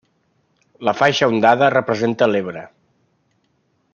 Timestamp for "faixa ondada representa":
1.01-2.31